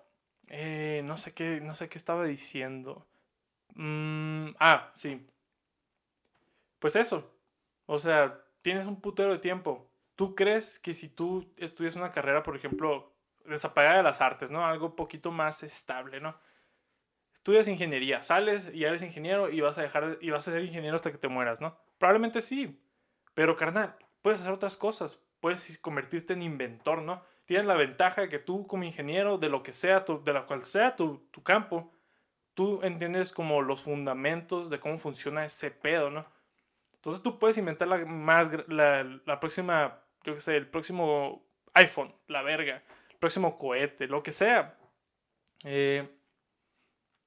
[0.48, 3.06] eh, no sé qué, no sé qué estaba diciendo.
[3.74, 5.26] Mm, ah, sí.
[6.78, 7.30] Pues eso.
[7.86, 9.88] O sea, tienes un putero de tiempo.
[10.16, 13.12] ¿Tú crees que si tú estudias una carrera, por ejemplo,
[13.44, 14.66] desapagada de las artes, ¿no?
[14.66, 16.36] Algo poquito más estable, ¿no?
[17.48, 20.96] Estudias ingeniería, sales y eres ingeniero y vas a dejar y vas a ser ingeniero
[20.96, 21.78] hasta que te mueras, ¿no?
[21.96, 22.78] Probablemente sí.
[23.32, 25.18] Pero carnal, puedes hacer otras cosas.
[25.40, 27.24] Puedes convertirte en inventor, ¿no?
[27.46, 30.66] tienes la ventaja de que tú como ingeniero de lo que sea, de la cual
[30.66, 31.90] sea tu, campo,
[32.52, 36.26] tú entiendes como los fundamentos de cómo funciona ese pedo, ¿no?
[36.96, 42.42] Entonces tú puedes inventar la, más, la, próxima, yo qué sé, el próximo iPhone, la
[42.42, 44.78] verga, el próximo cohete, lo que sea.
[45.64, 46.17] Eh,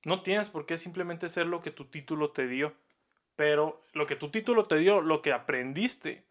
[0.03, 2.73] no tienes por qué simplemente ser lo que tu título te dio,
[3.35, 6.23] pero lo que tu título te dio, lo que aprendiste,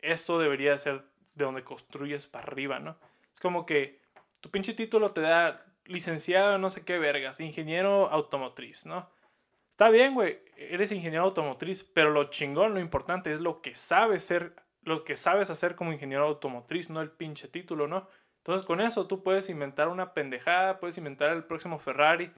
[0.00, 1.04] eso debería ser
[1.34, 2.96] de donde construyes para arriba, ¿no?
[3.32, 4.00] Es como que
[4.40, 9.10] tu pinche título te da licenciado no sé qué vergas, ingeniero automotriz, ¿no?
[9.70, 14.24] Está bien, güey, eres ingeniero automotriz, pero lo chingón, lo importante es lo que sabes
[14.24, 18.08] ser, lo que sabes hacer como ingeniero automotriz, no el pinche título, ¿no?
[18.38, 22.32] Entonces con eso tú puedes inventar una pendejada, puedes inventar el próximo Ferrari.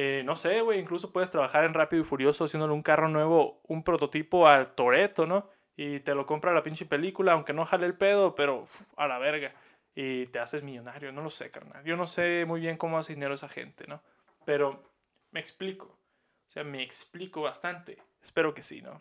[0.00, 3.60] Eh, no sé, güey, incluso puedes trabajar en Rápido y Furioso haciéndole un carro nuevo,
[3.66, 5.48] un prototipo al Toreto, ¿no?
[5.78, 8.64] y te lo compra la pinche película, aunque no jale el pedo, pero
[8.96, 9.54] a la verga.
[9.94, 11.84] Y te haces millonario, no lo sé, carnal.
[11.84, 14.02] Yo no sé muy bien cómo hace dinero esa gente, ¿no?
[14.44, 14.82] Pero
[15.30, 15.86] me explico.
[15.86, 18.02] O sea, me explico bastante.
[18.20, 19.00] Espero que sí, ¿no?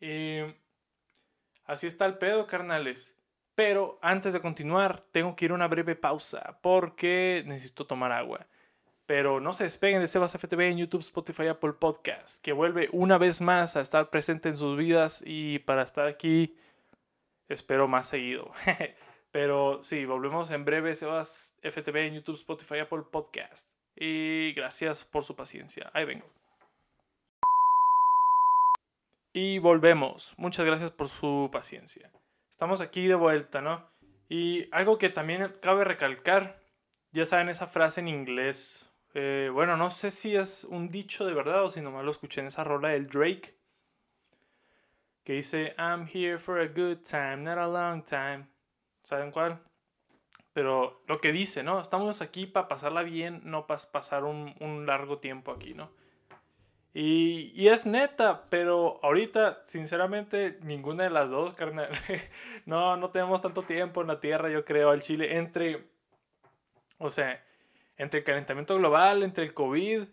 [0.00, 0.38] Y
[1.66, 3.14] así está el pedo, carnales.
[3.54, 8.46] Pero antes de continuar, tengo que ir a una breve pausa porque necesito tomar agua.
[9.06, 13.18] Pero no se despeguen de Sebas FTV en YouTube, Spotify, Apple Podcast, que vuelve una
[13.18, 16.56] vez más a estar presente en sus vidas y para estar aquí
[17.48, 18.50] espero más seguido.
[19.32, 23.70] Pero sí, volvemos en breve, Sebas FTV en YouTube, Spotify, Apple Podcast.
[23.96, 25.90] Y gracias por su paciencia.
[25.94, 26.26] Ahí vengo.
[29.32, 30.34] Y volvemos.
[30.36, 32.10] Muchas gracias por su paciencia.
[32.50, 33.90] Estamos aquí de vuelta, ¿no?
[34.28, 36.60] Y algo que también cabe recalcar,
[37.12, 38.91] ya saben esa frase en inglés.
[39.14, 42.40] Eh, bueno, no sé si es un dicho de verdad o si nomás lo escuché
[42.40, 43.54] en esa rola del Drake.
[45.24, 48.48] Que dice, I'm here for a good time, not a long time.
[49.02, 49.62] ¿Saben cuál?
[50.52, 51.80] Pero lo que dice, ¿no?
[51.80, 55.90] Estamos aquí para pasarla bien, no para pasar un, un, largo tiempo aquí, ¿no?
[56.94, 61.88] Y, y, es neta, pero ahorita, sinceramente, ninguna de las dos, carnal.
[62.66, 65.88] no, no tenemos tanto tiempo en la Tierra, yo creo, al Chile, entre,
[66.98, 67.42] o sea,
[68.02, 70.04] entre el calentamiento global, entre el COVID,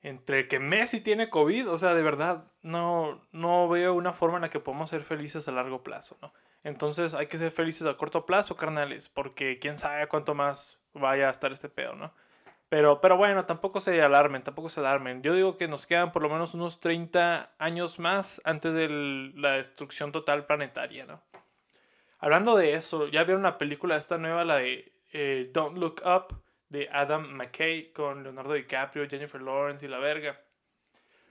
[0.00, 4.42] entre que Messi tiene COVID, o sea, de verdad, no, no veo una forma en
[4.42, 6.32] la que podamos ser felices a largo plazo, ¿no?
[6.64, 11.28] Entonces hay que ser felices a corto plazo, carnales, porque quién sabe cuánto más vaya
[11.28, 12.12] a estar este pedo, ¿no?
[12.68, 15.22] Pero, pero bueno, tampoco se alarmen, tampoco se alarmen.
[15.22, 18.88] Yo digo que nos quedan por lo menos unos 30 años más antes de
[19.34, 21.22] la destrucción total planetaria, ¿no?
[22.20, 26.42] Hablando de eso, ya vieron una película esta nueva, la de eh, Don't Look Up,
[26.68, 30.40] de Adam McKay, con Leonardo DiCaprio, Jennifer Lawrence y la verga.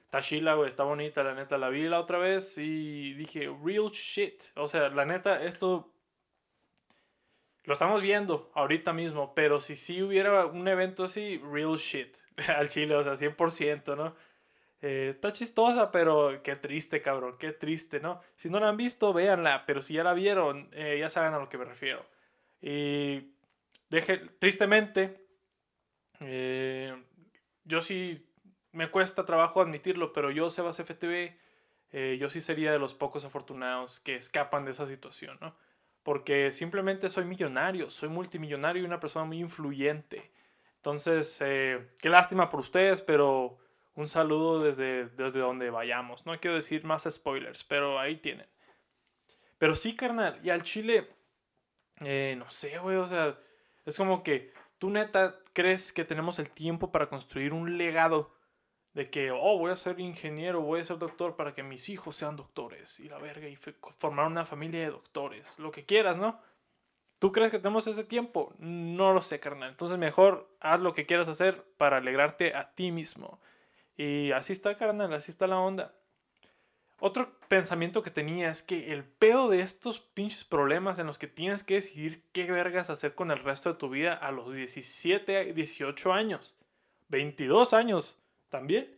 [0.05, 1.57] Está chila, güey, está bonita, la neta.
[1.57, 4.41] La vi la otra vez y dije, real shit.
[4.55, 5.93] O sea, la neta, esto
[7.67, 12.15] lo estamos viendo ahorita mismo, pero si sí hubiera un evento así, real shit,
[12.55, 14.15] al chile, o sea, 100%, ¿no?
[14.81, 18.21] Eh, está chistosa, pero qué triste, cabrón, qué triste, ¿no?
[18.37, 21.39] Si no la han visto, véanla, pero si ya la vieron, eh, ya saben a
[21.39, 22.05] lo que me refiero.
[22.61, 23.33] Y
[23.89, 25.26] deje, tristemente,
[26.19, 26.95] eh,
[27.63, 28.27] yo sí
[28.71, 31.37] me cuesta trabajo admitirlo, pero yo, Sebas FTV,
[31.91, 35.55] eh, yo sí sería de los pocos afortunados que escapan de esa situación, ¿no?
[36.03, 40.31] Porque simplemente soy millonario, soy multimillonario y una persona muy influyente.
[40.77, 43.57] Entonces, eh, qué lástima por ustedes, pero
[43.95, 46.25] un saludo desde, desde donde vayamos.
[46.25, 48.47] No quiero decir más spoilers, pero ahí tienen.
[49.57, 51.09] Pero sí, carnal, y al chile,
[52.01, 53.39] eh, no sé, güey, o sea,
[53.85, 58.31] es como que tú neta crees que tenemos el tiempo para construir un legado
[58.93, 62.15] de que, oh, voy a ser ingeniero, voy a ser doctor para que mis hijos
[62.15, 66.41] sean doctores y la verga y formar una familia de doctores, lo que quieras, ¿no?
[67.19, 68.53] ¿Tú crees que tenemos ese tiempo?
[68.59, 69.69] No lo sé, carnal.
[69.69, 73.39] Entonces mejor haz lo que quieras hacer para alegrarte a ti mismo.
[73.95, 75.95] Y así está, carnal, así está la onda.
[76.99, 81.27] Otro pensamiento que tenía es que el pedo de estos pinches problemas en los que
[81.27, 85.53] tienes que decidir qué vergas hacer con el resto de tu vida a los 17,
[85.53, 86.57] 18 años,
[87.09, 88.17] 22 años,
[88.49, 88.97] también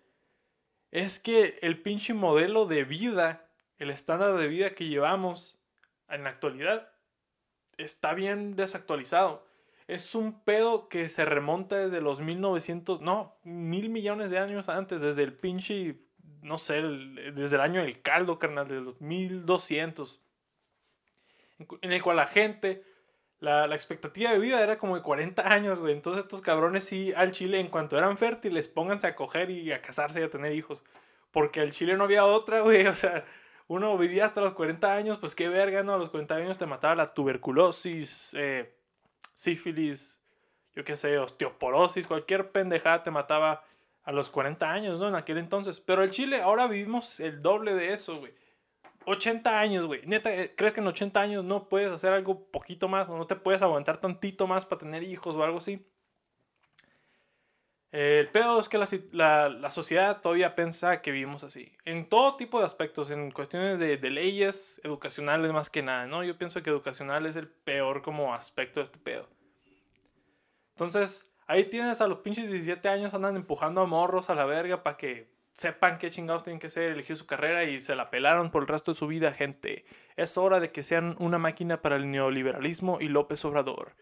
[0.91, 5.59] es que el pinche modelo de vida, el estándar de vida que llevamos
[6.07, 6.91] en la actualidad,
[7.77, 9.47] está bien desactualizado.
[9.87, 15.01] Es un pedo que se remonta desde los 1900, no, mil millones de años antes,
[15.01, 15.99] desde el pinche,
[16.41, 20.23] no sé, desde el año del caldo, carnal, de los 1200.
[21.81, 22.83] En el cual la gente
[23.39, 25.93] la, expectativa de vida era como de 40 años, güey.
[25.93, 29.81] Entonces estos cabrones sí al Chile, en cuanto eran fértiles, pónganse a coger y a
[29.81, 30.83] casarse y a tener hijos.
[31.31, 32.85] Porque al Chile no había otra, güey.
[32.87, 33.25] O sea,
[33.67, 35.93] uno vivía hasta los 40 años, pues qué verga, ¿no?
[35.93, 38.75] A los 40 años te mataba la tuberculosis, eh,
[39.35, 40.19] sífilis,
[40.75, 43.63] yo qué sé, osteoporosis, cualquier pendejada te mataba
[44.09, 45.07] a los 40 años, ¿no?
[45.07, 45.79] En aquel entonces.
[45.79, 48.33] Pero el Chile ahora vivimos el doble de eso, güey.
[49.05, 50.01] 80 años, güey.
[50.07, 53.07] Neta, eh, ¿crees que en 80 años no puedes hacer algo poquito más?
[53.07, 55.85] ¿O no te puedes aguantar tantito más para tener hijos o algo así?
[57.91, 58.77] el pedo es que
[59.11, 61.71] la, sociedad todavía piensa que vivimos así.
[61.85, 66.23] En todo tipo de aspectos, en cuestiones de, de, leyes, educacionales más que nada, ¿no?
[66.23, 69.27] Yo pienso que educacional es el peor como aspecto de este pedo.
[70.71, 74.83] Entonces, ahí tienes a los pinches 17 años andan empujando a morros a la verga
[74.83, 78.51] para que sepan qué chingados tienen que hacer, elegir su carrera y se la pelaron
[78.51, 79.83] por el resto de su vida, gente.
[80.15, 83.95] Es hora de que sean una máquina para el neoliberalismo y López Obrador.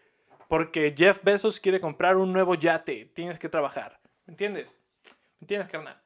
[0.46, 3.98] Porque Jeff Bezos quiere comprar un nuevo yate, tienes que trabajar.
[4.26, 4.78] ¿Me entiendes?
[5.40, 6.00] ¿Me entiendes, carnal?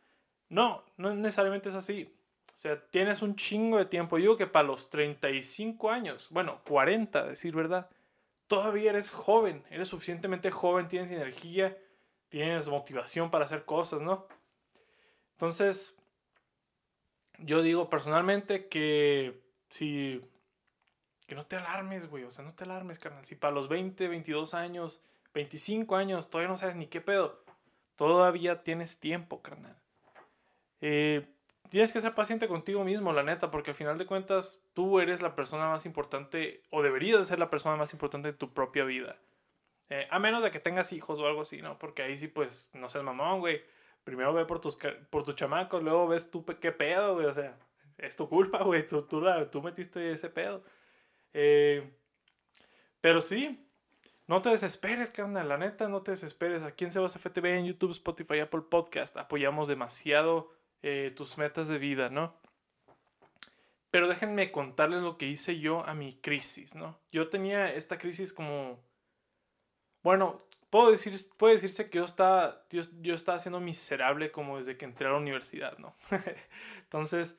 [0.48, 2.14] No, no necesariamente es así.
[2.54, 4.16] O sea, tienes un chingo de tiempo.
[4.16, 7.90] Yo digo que para los 35 años, bueno, 40, decir verdad,
[8.52, 11.74] todavía eres joven, eres suficientemente joven, tienes energía,
[12.28, 14.26] tienes motivación para hacer cosas, ¿no?
[15.30, 15.96] Entonces,
[17.38, 20.20] yo digo personalmente que si
[21.26, 23.24] que no te alarmes, güey, o sea, no te alarmes, carnal.
[23.24, 25.00] Si para los 20, 22 años,
[25.32, 27.42] 25 años, todavía no sabes ni qué pedo,
[27.96, 29.80] todavía tienes tiempo, carnal.
[30.82, 31.26] Eh,
[31.72, 35.22] tienes que ser paciente contigo mismo, la neta, porque al final de cuentas tú eres
[35.22, 39.14] la persona más importante o deberías ser la persona más importante de tu propia vida.
[39.88, 41.78] Eh, a menos de que tengas hijos o algo así, ¿no?
[41.78, 43.62] Porque ahí sí, pues, no seas mamón, güey.
[44.04, 44.76] Primero ve por tus,
[45.08, 47.24] por chamacos, luego ves tú qué pedo, güey.
[47.24, 47.58] O sea,
[47.96, 48.86] es tu culpa, güey.
[48.86, 50.62] Tú, tú, tú metiste ese pedo.
[51.32, 51.90] Eh,
[53.00, 53.66] pero sí,
[54.26, 55.48] no te desesperes, carnal.
[55.48, 56.62] La neta, no te desesperes.
[56.64, 61.78] Aquí en Sebas FTV, en YouTube, Spotify, Apple Podcast, apoyamos demasiado eh, tus metas de
[61.78, 62.34] vida, ¿no?
[63.90, 66.98] Pero déjenme contarles lo que hice yo a mi crisis, ¿no?
[67.10, 68.80] Yo tenía esta crisis como...
[70.02, 74.78] Bueno, puedo decir, puede decirse que yo estaba, yo, yo estaba siendo miserable como desde
[74.78, 75.94] que entré a la universidad, ¿no?
[76.84, 77.36] Entonces,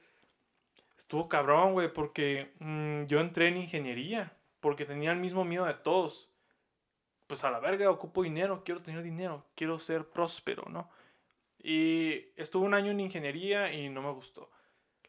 [0.95, 5.73] estuvo cabrón, güey, porque mm, yo entré en ingeniería, porque tenía el mismo miedo de
[5.73, 6.29] todos.
[7.25, 10.89] Pues a la verga, ocupo dinero, quiero tener dinero, quiero ser próspero, ¿no?
[11.63, 14.51] Y estuve un año en ingeniería y no me gustó.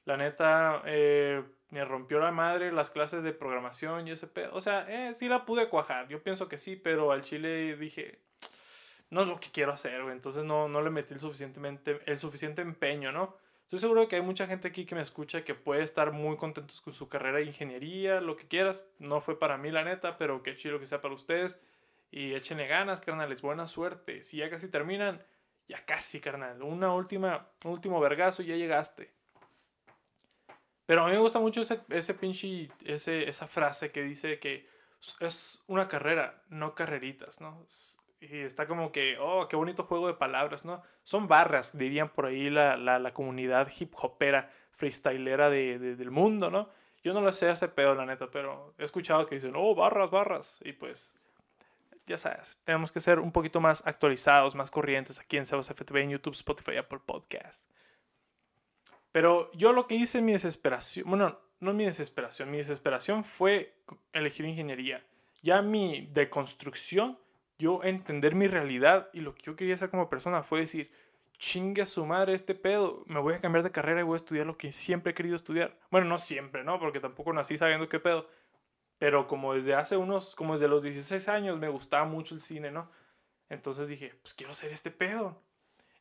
[0.05, 1.43] La neta, eh,
[1.75, 4.55] me rompió la madre las clases de programación y ese pedo.
[4.55, 6.07] O sea, eh, sí la pude cuajar.
[6.07, 8.21] Yo pienso que sí, pero al chile dije,
[9.11, 10.01] no es lo que quiero hacer.
[10.03, 13.37] Entonces no, no le metí el, suficientemente, el suficiente empeño, ¿no?
[13.63, 16.81] Estoy seguro que hay mucha gente aquí que me escucha que puede estar muy contentos
[16.81, 18.85] con su carrera de ingeniería, lo que quieras.
[19.01, 21.61] No fue para mí, la neta, pero qué chido que sea para ustedes.
[22.13, 23.43] Y échenle ganas, carnales.
[23.43, 24.23] Buena suerte.
[24.23, 25.25] Si ya casi terminan,
[25.69, 26.63] ya casi, carnal.
[26.63, 29.13] Una última, un último vergazo y ya llegaste.
[30.87, 34.69] Pero a mí me gusta mucho ese, ese pinche, ese, esa frase que dice que
[35.21, 37.67] es una carrera, no carreritas, ¿no?
[38.21, 40.83] Y está como que, oh, qué bonito juego de palabras, ¿no?
[41.03, 46.51] Son barras, dirían por ahí la, la, la comunidad hip hopera, freestylera de, del mundo,
[46.51, 46.69] ¿no?
[47.03, 50.11] Yo no lo sé ese pedo, la neta, pero he escuchado que dicen, oh, barras,
[50.11, 50.61] barras.
[50.65, 51.15] Y pues,
[52.07, 55.97] ya sabes, tenemos que ser un poquito más actualizados, más corrientes aquí en Sebas FTV,
[56.03, 57.71] en YouTube, Spotify, Apple Podcast.
[59.13, 63.75] Pero yo lo que hice en mi desesperación, bueno, no mi desesperación, mi desesperación fue
[64.13, 65.05] elegir ingeniería.
[65.43, 67.19] Ya mi deconstrucción,
[67.59, 70.91] yo entender mi realidad y lo que yo quería hacer como persona fue decir,
[71.39, 74.17] chingue a su madre este pedo, me voy a cambiar de carrera y voy a
[74.17, 75.79] estudiar lo que siempre he querido estudiar.
[75.91, 76.79] Bueno, no siempre, ¿no?
[76.79, 78.29] Porque tampoco nací sabiendo qué pedo,
[79.05, 82.71] pero como desde hace unos, como desde los 16 años me gustaba mucho el cine,
[82.71, 82.91] ¿no?
[83.51, 85.43] Entonces dije, pues quiero hacer este pedo.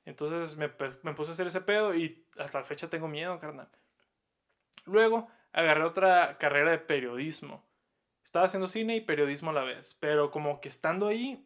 [0.06, 3.68] Entonces me, me puse a hacer ese pedo y hasta la fecha tengo miedo, carnal.
[4.86, 7.66] Luego agarré otra carrera de periodismo.
[8.24, 11.46] Estaba haciendo cine y periodismo a la vez, pero como que estando ahí,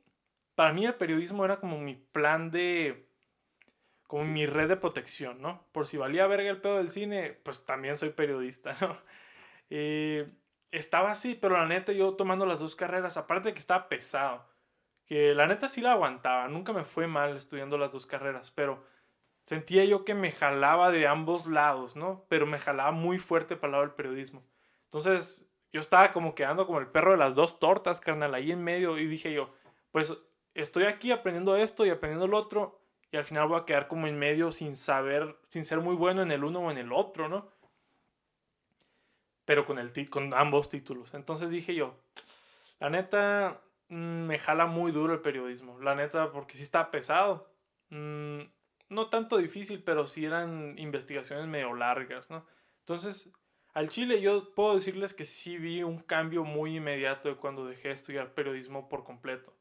[0.54, 3.10] para mí el periodismo era como mi plan de
[4.06, 5.66] como mi red de protección, ¿no?
[5.72, 8.96] Por si valía verga el pedo del cine, pues también soy periodista, ¿no?
[9.72, 10.32] Eh,
[10.72, 14.46] estaba así, pero la neta yo tomando las dos carreras, aparte de que estaba pesado,
[15.06, 18.84] que la neta sí la aguantaba, nunca me fue mal estudiando las dos carreras, pero
[19.46, 22.26] sentía yo que me jalaba de ambos lados, ¿no?
[22.28, 24.44] Pero me jalaba muy fuerte para el lado del periodismo.
[24.84, 28.64] Entonces yo estaba como quedando como el perro de las dos tortas, carnal, ahí en
[28.64, 29.54] medio, y dije yo,
[29.92, 30.14] pues
[30.54, 34.08] estoy aquí aprendiendo esto y aprendiendo lo otro, y al final voy a quedar como
[34.08, 37.30] en medio sin saber, sin ser muy bueno en el uno o en el otro,
[37.30, 37.50] ¿no?
[39.48, 41.14] Pero con, el con ambos títulos.
[41.14, 41.96] Entonces dije yo,
[42.82, 45.80] la neta, mm, me jala muy duro el periodismo.
[45.80, 47.50] La neta, porque sí está pesado.
[47.90, 48.42] Mm,
[48.90, 52.46] no tanto difícil, pero sí eran investigaciones medio largas, ¿no?
[52.80, 53.32] Entonces,
[53.74, 57.94] al Chile yo puedo decirles que sí vi un cambio muy inmediato cuando dejé de
[57.94, 59.54] estudiar periodismo por completo.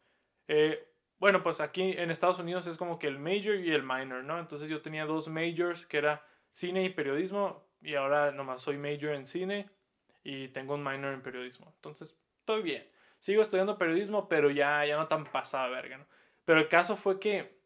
[0.49, 0.85] Eh,
[1.21, 4.41] bueno, pues aquí en Estados Unidos es como que el major y el minor, ¿no?
[4.41, 9.15] Entonces yo tenía dos majors, que era cine y periodismo, y ahora nomás soy major
[9.15, 9.69] en cine
[10.25, 11.73] y tengo un minor en periodismo.
[11.77, 12.87] Entonces, estoy bien.
[13.19, 16.07] Sigo estudiando periodismo, pero ya, ya no tan pasada verga, ¿no?
[16.45, 17.57] Pero el caso fue que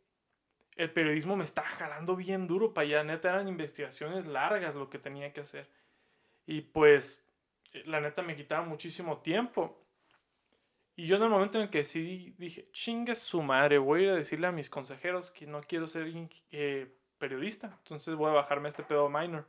[0.76, 3.04] el periodismo me está jalando bien duro para allá.
[3.04, 5.68] Neta, eran investigaciones largas lo que tenía que hacer.
[6.46, 7.24] Y pues,
[7.84, 9.80] la neta me quitaba muchísimo tiempo.
[10.96, 14.04] Y yo en el momento en el que decidí, dije, chingue su madre, voy a
[14.04, 16.10] ir a decirle a mis consejeros que no quiero ser
[16.52, 17.76] eh, periodista.
[17.78, 19.46] Entonces voy a bajarme este pedo minor.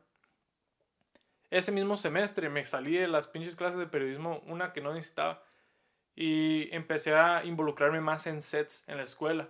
[1.52, 5.44] Ese mismo semestre me salí de las pinches clases de periodismo, una que no necesitaba,
[6.16, 9.50] y empecé a involucrarme más en sets en la escuela.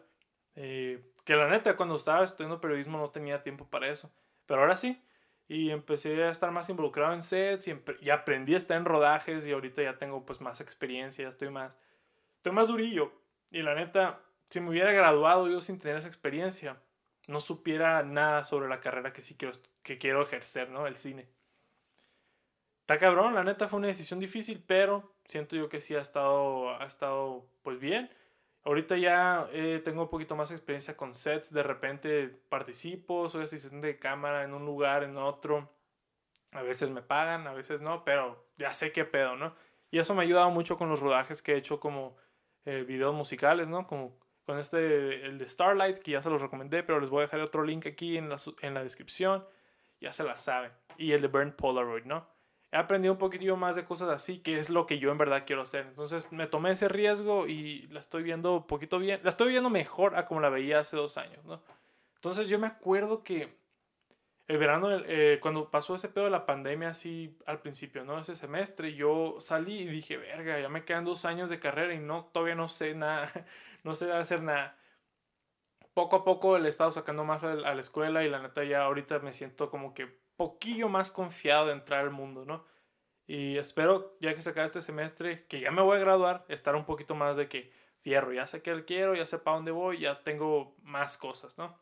[0.55, 4.11] Eh, que la neta, cuando estaba estudiando periodismo no tenía tiempo para eso,
[4.47, 5.01] pero ahora sí.
[5.47, 9.51] y empecé a estar más involucrado en sets y, aprendí a estar en rodajes y
[9.51, 11.77] ahorita ya tengo pues más experiencia, estoy más,
[12.37, 13.11] estoy más durillo.
[13.51, 16.81] Y la neta, si me hubiera graduado yo sin tener esa experiencia,
[17.27, 20.87] no supiera nada sobre la carrera que sí quiero, que quiero ejercer, ¿no?
[20.87, 21.27] El cine.
[22.81, 26.71] Está cabrón, la neta fue una decisión difícil, pero siento yo que sí ha estado,
[26.71, 28.09] ha estado pues bien.
[28.63, 33.87] Ahorita ya eh, tengo un poquito más experiencia con sets, de repente participo, soy asistente
[33.87, 35.71] de cámara en un lugar, en otro.
[36.51, 39.55] A veces me pagan, a veces no, pero ya sé qué pedo, ¿no?
[39.89, 42.15] Y eso me ha ayudado mucho con los rodajes que he hecho como
[42.65, 43.87] eh, videos musicales, ¿no?
[43.87, 47.21] Como con este, el de Starlight, que ya se los recomendé, pero les voy a
[47.21, 49.45] dejar otro link aquí en la, en la descripción.
[49.99, 50.71] Ya se la saben.
[50.97, 52.27] Y el de Burn Polaroid, ¿no?
[52.71, 55.43] He aprendido un poquitillo más de cosas así, que es lo que yo en verdad
[55.45, 55.85] quiero hacer.
[55.87, 59.69] Entonces me tomé ese riesgo y la estoy viendo un poquito bien, la estoy viendo
[59.69, 61.61] mejor a como la veía hace dos años, ¿no?
[62.15, 63.59] Entonces yo me acuerdo que
[64.47, 68.19] el verano, eh, cuando pasó ese pedo de la pandemia así al principio, ¿no?
[68.19, 71.99] Ese semestre, yo salí y dije, verga, ya me quedan dos años de carrera y
[71.99, 73.31] no, todavía no sé nada,
[73.83, 74.77] no sé hacer nada.
[75.93, 78.83] Poco a poco le he estado sacando más a la escuela y la neta ya
[78.83, 82.65] ahorita me siento como que poquillo más confiado de entrar al mundo, ¿no?
[83.27, 86.75] Y espero, ya que se acabe este semestre, que ya me voy a graduar, estar
[86.75, 89.99] un poquito más de que fierro, ya sé qué quiero, ya sé para dónde voy,
[89.99, 91.79] ya tengo más cosas, ¿no?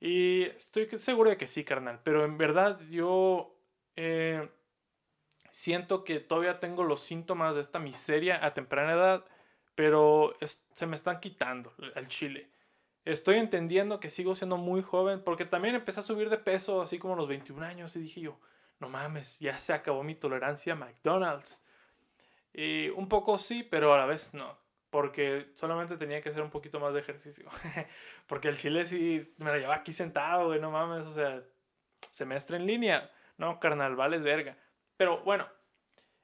[0.00, 3.58] Y estoy seguro de que sí, carnal, pero en verdad yo
[3.96, 4.48] eh,
[5.50, 9.24] siento que todavía tengo los síntomas de esta miseria a temprana edad,
[9.74, 10.32] pero
[10.72, 12.50] se me están quitando al chile.
[13.06, 16.98] Estoy entendiendo que sigo siendo muy joven porque también empecé a subir de peso así
[16.98, 18.40] como a los 21 años y dije yo,
[18.80, 21.62] no mames, ya se acabó mi tolerancia a McDonald's.
[22.52, 24.52] Y un poco sí, pero a la vez no,
[24.90, 27.48] porque solamente tenía que hacer un poquito más de ejercicio.
[28.26, 31.44] porque el chile sí me la llevaba aquí sentado, güey, no mames, o sea,
[32.10, 33.08] semestre en línea.
[33.38, 34.58] No, carnal, vales verga.
[34.96, 35.46] Pero bueno,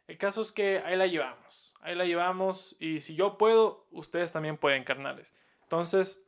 [0.09, 4.33] el caso es que ahí la llevamos, ahí la llevamos y si yo puedo, ustedes
[4.33, 5.33] también pueden, carnales.
[5.63, 6.21] Entonces,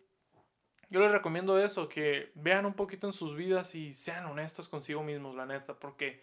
[0.94, 5.02] yo les recomiendo eso, que vean un poquito en sus vidas y sean honestos consigo
[5.02, 6.22] mismos, la neta, porque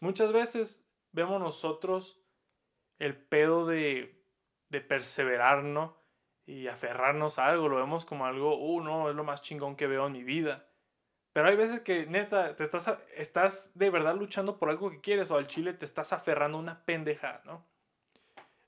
[0.00, 2.18] muchas veces vemos nosotros
[2.98, 4.24] el pedo de,
[4.70, 5.62] de perseverar.
[6.46, 9.86] Y aferrarnos a algo, lo vemos como algo, uh, no, es lo más chingón que
[9.86, 10.66] veo en mi vida.
[11.34, 15.30] Pero hay veces que, neta, te estás, estás de verdad luchando por algo que quieres
[15.30, 17.62] o al chile te estás aferrando a una pendeja, ¿no?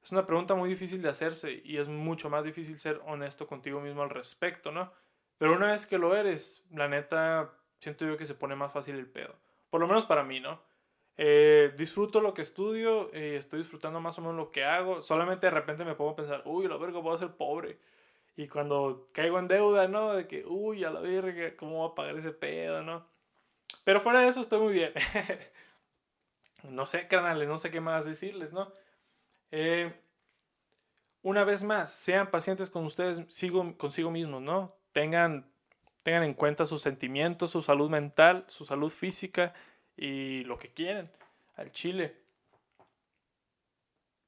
[0.02, 3.80] Es una pregunta muy difícil de hacerse y es mucho más difícil ser honesto contigo
[3.80, 4.92] mismo al respecto, ¿no?
[5.38, 8.96] Pero una vez que lo eres, la neta, siento yo que se pone más fácil
[8.96, 9.34] el pedo.
[9.70, 10.62] Por lo menos para mí, ¿no?
[11.16, 15.02] Eh, disfruto lo que estudio, eh, estoy disfrutando más o menos lo que hago.
[15.02, 17.78] Solamente de repente me pongo a pensar, uy, la verga, voy a ser pobre.
[18.36, 20.14] Y cuando caigo en deuda, ¿no?
[20.14, 23.06] De que, uy, a la verga, ¿cómo voy a pagar ese pedo, no?
[23.84, 24.92] Pero fuera de eso estoy muy bien.
[26.64, 28.72] no sé, canales, no sé qué más decirles, ¿no?
[29.50, 29.94] Eh,
[31.22, 34.74] una vez más, sean pacientes con ustedes, sigo, consigo mismos, ¿no?
[34.94, 35.52] Tengan,
[36.02, 39.52] tengan en cuenta sus sentimientos, su salud mental, su salud física
[39.96, 41.10] y lo que quieren
[41.56, 42.22] al chile.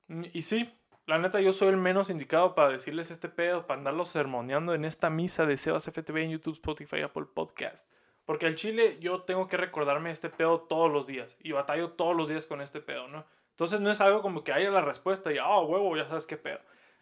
[0.09, 0.71] Y sí,
[1.07, 4.85] la neta yo soy el menos indicado para decirles este pedo, para andarlos sermoneando en
[4.85, 7.91] esta misa de Sebas FTV en YouTube, Spotify, Apple Podcast.
[8.25, 12.17] Porque al chile yo tengo que recordarme este pedo todos los días y batallo todos
[12.17, 13.25] los días con este pedo, ¿no?
[13.51, 16.37] Entonces no es algo como que haya la respuesta y, ah, huevo, ya sabes qué
[16.37, 16.61] pedo.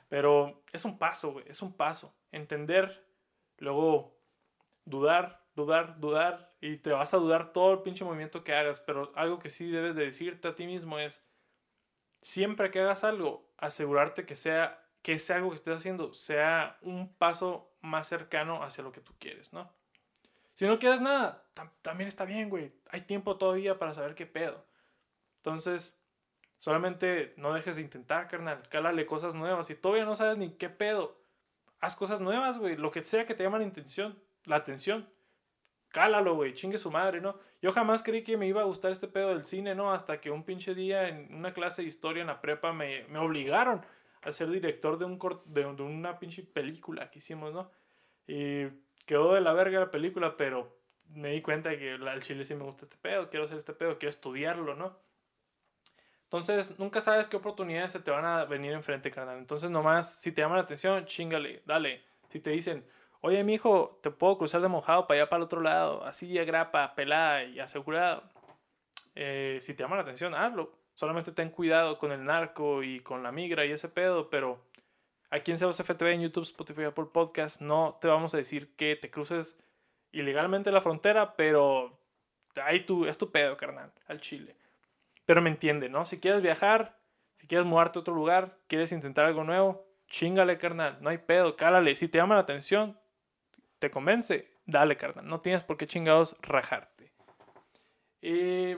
[0.09, 2.15] Pero es un paso, es un paso.
[2.31, 3.05] Entender
[3.65, 4.15] Luego,
[4.85, 6.55] dudar, dudar, dudar.
[6.61, 8.81] Y te vas a dudar todo el pinche movimiento que hagas.
[8.81, 11.27] Pero algo que sí debes de decirte a ti mismo es,
[12.21, 17.15] siempre que hagas algo, asegurarte que sea que ese algo que estés haciendo sea un
[17.15, 19.71] paso más cercano hacia lo que tú quieres, ¿no?
[20.55, 21.45] Si no quieres nada,
[21.83, 22.73] también está bien, güey.
[22.89, 24.65] Hay tiempo todavía para saber qué pedo.
[25.39, 26.01] Entonces,
[26.59, 28.67] solamente no dejes de intentar, carnal.
[28.69, 29.67] Cálale cosas nuevas.
[29.67, 31.24] Si todavía no sabes ni qué pedo,
[31.81, 32.77] haz cosas nuevas, güey.
[32.77, 35.09] Lo que sea que te llame la, intención, la atención.
[35.89, 36.55] Cálalo, güey.
[36.55, 37.39] Chingue su madre, ¿no?
[37.63, 39.93] Yo jamás creí que me iba a gustar este pedo del cine, ¿no?
[39.93, 43.19] Hasta que un pinche día en una clase de historia en la prepa me, me
[43.19, 43.85] obligaron
[44.23, 47.71] a ser director de, un de, de una pinche película que hicimos, ¿no?
[48.27, 48.67] Y
[49.07, 50.77] quedó de la verga la película, pero
[51.11, 53.75] me di cuenta de que al chile sí me gusta este pedo, quiero hacer este
[53.75, 54.99] pedo, quiero estudiarlo, ¿no?
[56.35, 59.39] Entonces, nunca sabes qué oportunidades se te van a venir enfrente, carnal.
[59.39, 62.03] Entonces, nomás, si te llama la atención, chingale, dale.
[62.29, 62.85] Si te dicen,
[63.21, 66.97] oye, mijo, te puedo cruzar de mojado para allá, para el otro lado, así, grapa,
[66.97, 68.25] pelada y asegurado.
[69.15, 70.73] Eh, si te llama la atención, hazlo.
[70.95, 74.61] Solamente ten cuidado con el narco y con la migra y ese pedo, pero
[75.31, 78.97] aquí en Sebos FTV, en YouTube, Spotify, Apple Podcast, no te vamos a decir que
[78.97, 79.57] te cruces
[80.11, 81.97] ilegalmente la frontera, pero
[82.61, 84.57] ahí tú, es tu pedo, carnal, al chile.
[85.27, 86.05] Pero me entiende, ¿no?
[86.05, 86.99] Si quieres viajar,
[87.37, 91.57] si quieres mudarte a otro lugar, quieres intentar algo nuevo, chingale, carnal, no hay pedo,
[91.57, 91.97] cálale.
[91.97, 92.99] Si te llama la atención,
[93.79, 95.27] te convence, dale, carnal.
[95.27, 97.13] No tienes por qué chingados rajarte.
[98.21, 98.73] Y,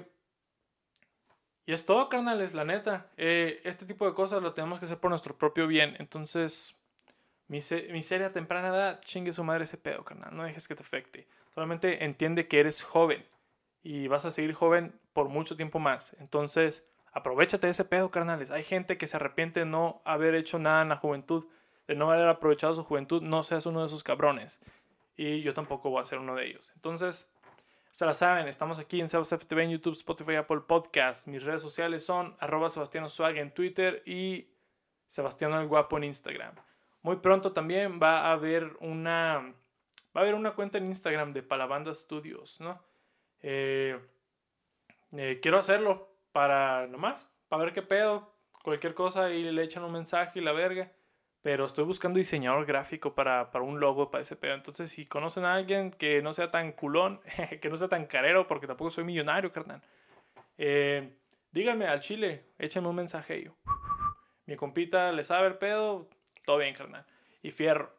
[1.67, 3.11] y es todo, carnales, la neta.
[3.17, 5.95] Eh, este tipo de cosas lo tenemos que hacer por nuestro propio bien.
[5.99, 6.77] Entonces,
[7.49, 10.37] miseria temprana edad, chingue su madre ese pedo, carnal.
[10.37, 11.29] No dejes que te afecte.
[11.55, 13.25] Solamente entiende que eres joven
[13.83, 16.15] y vas a seguir joven por mucho tiempo más.
[16.21, 18.51] Entonces, aprovechate de ese pedo, carnales.
[18.51, 21.47] Hay gente que se arrepiente de no haber hecho nada en la juventud,
[21.89, 23.23] de no haber aprovechado su juventud.
[23.23, 24.61] No seas uno de esos cabrones.
[25.17, 26.71] Y yo tampoco voy a ser uno de ellos.
[26.75, 27.33] Entonces,
[27.93, 31.29] se la saben, estamos aquí en FTV en YouTube, Spotify, Apple Podcast.
[31.29, 34.51] Mis redes sociales son arroba Sebastiano Swag en Twitter y
[35.07, 36.55] Sebastiano el Guapo en Instagram.
[37.01, 39.55] Muy pronto también va a haber una,
[40.15, 42.85] va a haber una cuenta en Instagram de Palabanda Studios, ¿no?
[43.41, 43.99] Eh,
[45.17, 49.93] eh, quiero hacerlo para nomás, para ver qué pedo, cualquier cosa y le echan un
[49.93, 50.93] mensaje y la verga.
[51.43, 54.55] Pero estoy buscando diseñador gráfico para, para un logo para ese pedo.
[54.55, 57.21] Entonces, si conocen a alguien que no sea tan culón,
[57.61, 59.81] que no sea tan carero, porque tampoco soy millonario, carnal.
[60.59, 61.17] Eh,
[61.53, 63.45] díganme al chile, échenme un mensaje.
[63.45, 63.53] Yo.
[64.47, 66.09] Mi compita le sabe el pedo,
[66.45, 67.07] todo bien, carnal.
[67.43, 67.95] Y fierro.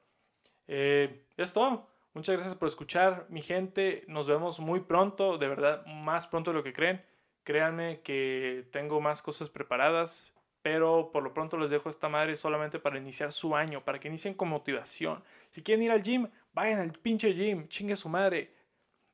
[0.68, 1.88] Eh, es todo.
[2.18, 4.04] Muchas gracias por escuchar, mi gente.
[4.08, 7.06] Nos vemos muy pronto, de verdad, más pronto de lo que creen.
[7.44, 12.80] Créanme que tengo más cosas preparadas, pero por lo pronto les dejo esta madre solamente
[12.80, 15.24] para iniciar su año, para que inicien con motivación.
[15.52, 18.52] Si quieren ir al gym, vayan al pinche gym, chingue su madre.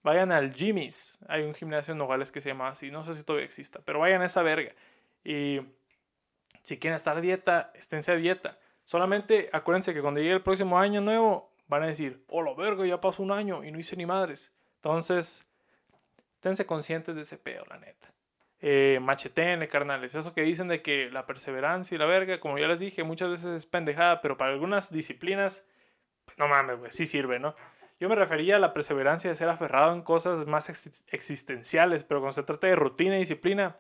[0.02, 1.20] Vayan al Jimmy's.
[1.28, 4.00] Hay un gimnasio en Nogales que se llama así, no sé si todavía exista, pero
[4.00, 4.72] vayan a esa verga.
[5.26, 5.60] Y
[6.62, 8.60] si quieren estar a dieta, esténse a dieta.
[8.86, 12.86] Solamente acuérdense que cuando llegue el próximo año nuevo, van a decir, oh, lo vergo,
[12.86, 14.54] ya pasó un año y no hice ni madres.
[14.76, 15.48] Entonces,
[16.40, 18.14] tense conscientes de ese pedo, la neta.
[18.66, 19.00] Eh,
[19.70, 20.16] carnales.
[20.16, 23.30] Eso que dicen de que la perseverancia y la verga, como ya les dije, muchas
[23.30, 25.66] veces es pendejada, pero para algunas disciplinas,
[26.26, 27.56] pues no mames, güey, sí sirve, ¿no?
[28.00, 30.70] Yo me refería a la perseverancia de ser aferrado en cosas más
[31.08, 33.78] existenciales, pero cuando se trata de rutina y disciplina,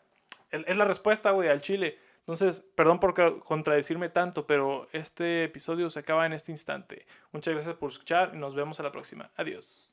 [0.49, 1.97] es, es la respuesta, güey, al chile.
[2.25, 7.05] Entonces, perdón por contradecirme tanto, pero este episodio se acaba en este instante.
[7.33, 9.31] Muchas gracias por escuchar y nos vemos a la próxima.
[9.35, 9.92] Adiós.